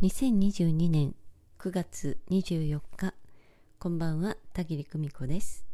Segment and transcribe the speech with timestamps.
[0.00, 1.16] 2022年
[1.58, 3.14] 9月24日
[3.80, 5.66] こんばんは田切久美子です。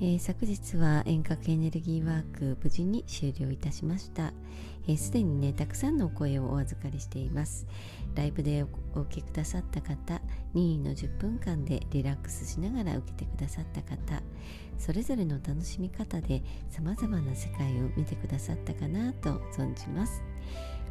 [0.00, 4.32] えー、昨日は遠隔エネルギーワーク無事に終了いたしました。
[4.96, 7.66] すで、えー、にねたくさんのお声をお預かりしています。
[8.14, 8.64] ライブで
[8.94, 10.20] お受けくださった方
[10.54, 14.22] 任意の10分間でリラックスしながら受けてくださった方
[14.76, 20.22] それぞれの楽しみ方でさまざまな世界を見てくださったかなと存じます。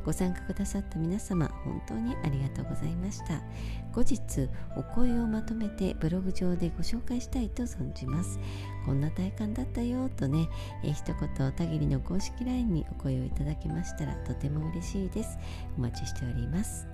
[0.07, 3.41] ご参加くださった皆様本当にありがとうございました。
[3.91, 8.39] 後日お声をまとめてブログ上でご紹介したいと存じます。
[8.85, 10.47] こんな体感だったよとね、
[10.81, 15.37] え一言おたぎりの公式 LINE にお声をいただけましたらとても嬉しいです。
[15.77, 16.87] お待ちしております。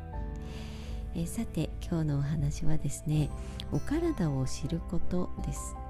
[1.14, 3.30] えさて今日のお話はですね
[3.72, 5.83] お体を知ることです。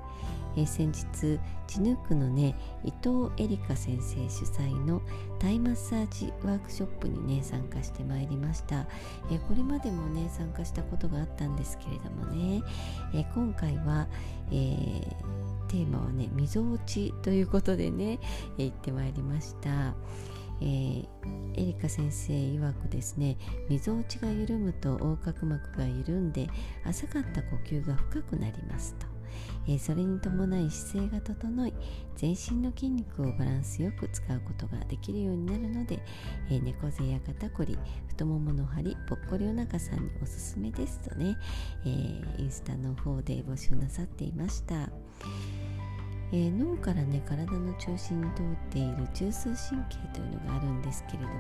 [0.56, 5.02] え先日チヌークのね伊藤恵梨香先生主催の
[5.40, 8.88] タイマッサージワークショップにね参加してまいりました、
[9.32, 12.62] えこれまでもね参加したことがあったんですけれどもね、
[13.14, 14.08] え今回は、
[14.52, 15.08] えー、
[15.68, 18.20] テーマはねみぞおちということでね、
[18.58, 19.96] え行ってまいりました、
[20.62, 21.06] えー、
[21.56, 23.38] エリカ先生曰くですね
[23.70, 26.48] みぞおちが緩むと横隔膜が緩んで
[26.86, 29.13] 浅かった呼吸が深くなりますと。
[29.68, 31.74] え、それに伴い姿勢が整い
[32.16, 36.00] 全身の筋肉をバランスよく使うことができるようになるので、
[36.50, 41.38] え、猫背や肩こり太ももの張りぽっこりお腹さんにおすすめですとね、
[41.86, 44.90] え、インスタの方で募集なさっていました。
[46.34, 51.34] えー、脳からね体の中心に通っている中枢神経というのがあるんですけれども、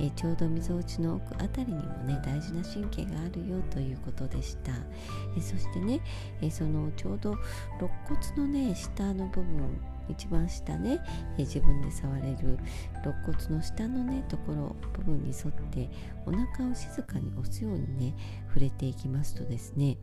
[0.00, 4.72] えー、ちょうどみぞおちの奥あたりにもね大事な神経があるよということでした、
[5.36, 6.00] えー、そしてね、
[6.42, 7.36] えそのちょうど
[7.78, 7.90] 肋
[8.34, 10.98] 骨のね下の部分一番下ね、
[11.36, 12.58] え自分で触れる
[13.04, 15.88] 肋骨の下のねところ部分に沿って
[16.26, 18.14] お腹を静かに押すようにね
[18.48, 19.96] 触れていきますとですね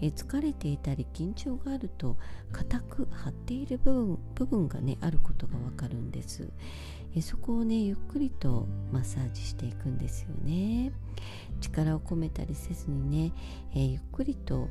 [0.00, 2.16] え疲れていたり緊張があると
[2.52, 6.48] 硬く張っている部分部分がねあることがわかるんです
[7.16, 10.92] えそこをねゆっくりとマッサージしていくんですよね
[11.60, 13.32] 力を込めたりせずにね、
[13.74, 14.68] えゆっくりと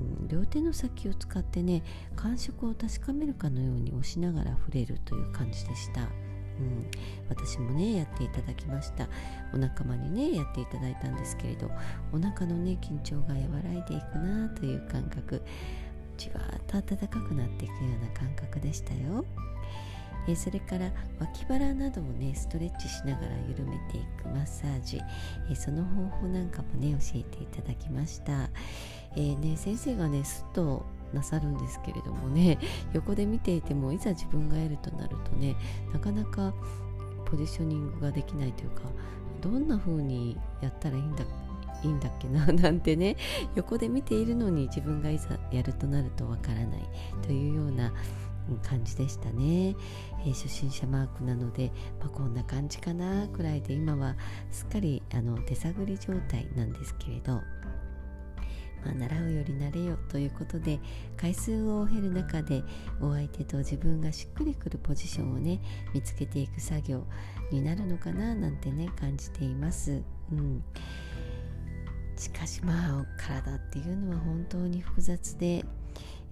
[0.00, 1.82] うん、両手の先を使ってね
[2.16, 6.08] 感触を確かめるかのように押しながら触れるという感じでした。
[6.60, 6.90] うん、
[7.28, 9.08] 私もねやっていただきました。
[9.54, 11.70] お仲間にねやっていただいたんですけれど
[12.12, 15.42] お腹のね緊張が和らいでいくなという感覚
[16.16, 19.24] じわーっと暖かくなっていくような感覚でしたよ。
[20.28, 25.00] えそれから脇腹などをねストレッチしながら緩めていくマッサージ。
[25.50, 28.48] えその方法なんかもね教えていただきました、
[29.16, 32.58] えー、ね、先生がねすっとなさるんですけれどもね
[32.92, 35.56] 横で見ていてもいざ自分がやるとなるとね
[35.92, 36.54] なかなか
[37.24, 38.82] ポジショニングができないというか
[39.40, 41.24] どんな風にやったらいいんだ
[41.82, 43.16] いいんだっけな なんてね
[43.54, 46.88] 横で見ているのに自分がいざやるとなるとわからない
[47.22, 47.92] というような
[48.62, 49.74] 感じでしたね、
[50.20, 54.16] えー、初心者マークなので、まあ、こんな感じかなくらいで今は
[54.50, 57.40] すっかりあの手探り状態なんですけれど。
[58.84, 60.80] まあ、習うより慣れよということで
[61.16, 62.62] 回数を経る中で
[63.00, 65.60] お相手と自分がしっくりくるポジションをね
[65.94, 67.04] 見つけていく作業
[67.50, 70.02] になるのかななんてね感じています。
[70.32, 70.62] うん
[72.16, 75.64] しかしまあ体っていうのは本当に複雑で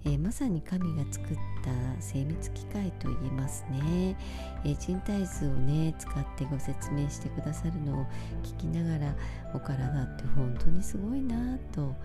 [0.03, 4.17] えー、まさに神が作った精密機械と言えますね、
[4.65, 8.05] えー、人体図をね使ってご説明してくださるのを
[8.43, 9.15] 聞きながら
[9.53, 11.95] お体って本当にすごいなと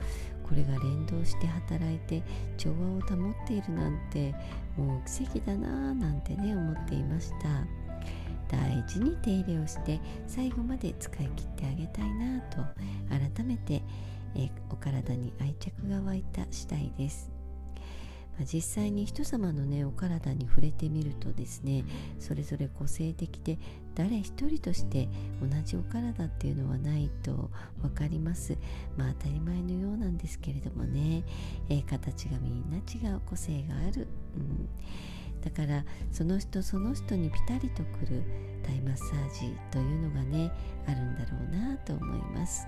[0.49, 2.23] これが連動して働いて
[2.57, 4.35] 調和を保っているなんて
[4.77, 7.67] もう奇跡だななんてね思っていました。
[8.49, 12.59] 大事に手入れをして最後まで使い切ってあげたいなと
[13.09, 13.83] 改めて、
[14.37, 17.36] えお体に愛着が湧いた次第です。
[18.45, 21.85] 実際に人様のねお体に触れてみるとですね
[22.19, 23.59] それぞれ個性的で
[23.95, 25.09] 誰一人として
[25.41, 27.51] 同じお体っていうのはないと
[27.81, 28.59] 分かります。
[28.97, 31.25] まあ当たり前のようなんですけれどもね、
[31.71, 34.07] えー、形がみんな違う個性がある、
[34.37, 34.69] うん、
[35.41, 38.23] だからその人その人にぴたりとくる
[38.63, 40.53] タイマッサージというのがね
[40.87, 42.67] あるんだろうなと思います。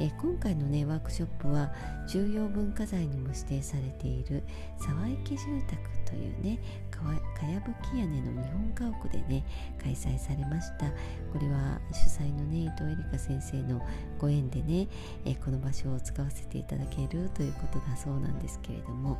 [0.00, 1.72] え今回のねワークショップは
[2.08, 4.42] 重要文化財にも指定されている
[4.78, 5.76] 沢池住宅
[6.10, 6.58] というね
[6.90, 9.44] かやぶき屋根の日本家屋でね
[9.82, 10.86] 開催されました。
[11.32, 13.86] これは主催のね伊藤恵梨香先生の
[14.18, 14.88] ご縁でね、
[15.24, 19.18] えこの場所を使わせていただけるということだそうなんですけれども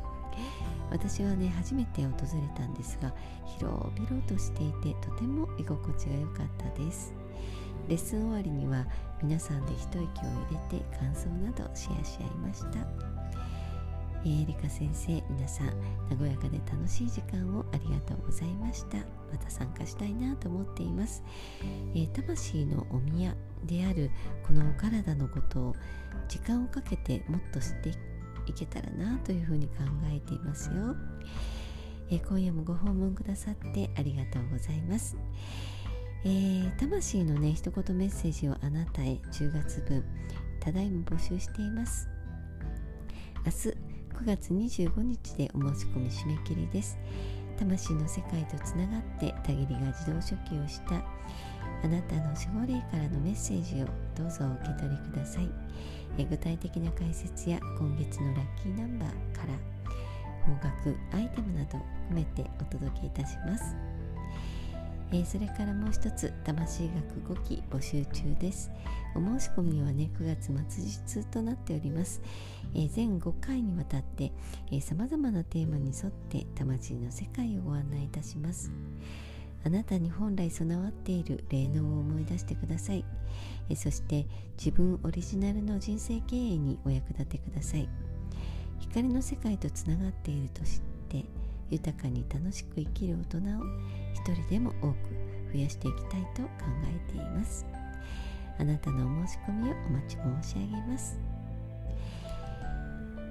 [0.91, 2.17] 私はね初めて訪れ
[2.55, 3.13] たんですが
[3.57, 7.13] 広々としていてとても居心地が良かったです。
[7.87, 8.85] レッスン終わりには
[9.21, 10.07] 皆さんで一息を入
[10.71, 12.79] れて感想などシェアし合いました。
[14.23, 15.67] えー、リカ先生皆さん
[16.19, 19.21] 和やかで楽しい時間をありがとうございました。
[19.31, 21.23] また参加したいなと思っています、
[21.95, 23.35] えー、魂のお宮
[23.65, 24.11] である
[24.45, 25.75] このお体のことを
[26.27, 27.89] 時間をかけてもっと知って
[28.47, 29.73] いけたらなというふうに考
[30.13, 30.95] えていますよ、
[32.09, 35.15] えー、今夜もご訪問くださってありがとうございます。
[36.23, 40.03] えー、魂のね一言メッセージをあなたへ10月分
[40.59, 42.07] ただいま募集しています。
[43.43, 43.91] 明日
[44.23, 46.97] 9月25日でお申し込み締め切りです。
[47.57, 50.95] 魂の世界とつながってたぎりが自動書記をした
[51.83, 55.49] あなたの守護霊からのメッセージをどうぞお受け取りください。
[56.19, 59.53] え具体的な解説や今月のラッキーナンバーから
[60.45, 63.90] 方角アイテムなどを含めてお届けいたします。
[65.11, 66.89] えー、それからもう一つ魂
[67.25, 68.71] 学5期募集中です。
[69.13, 72.21] お申し込みはね9月末日となっております、
[72.73, 74.31] えー、全5回にわたって
[74.79, 78.71] さまざまなテーマに沿って魂の世界をご案内いたします。
[79.63, 83.05] あなたに本来備わっている霊能を思い出してください、
[83.69, 84.25] えー、そして
[84.57, 87.87] 自分オリジナルの人生経営にお役立てください。
[88.79, 90.79] 光の世界とつながっていると知っ
[91.09, 91.25] て
[91.71, 93.63] 豊かに楽しく生きる大人を
[94.13, 94.97] 一人でも多く
[95.53, 96.49] 増やしていきたいと考
[97.09, 97.65] えています。
[98.61, 101.19] あなたのお申し込みをお待ち申し上げます、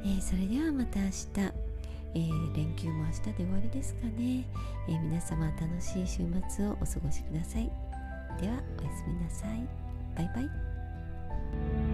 [0.03, 1.71] えー、それではまた明日
[2.13, 4.45] えー、連休も明日で終わりですかね、
[4.89, 7.71] えー、皆様楽しい週末をお過ごしください。
[8.41, 9.65] ではおやすみなさい。
[10.17, 11.90] バイバイ。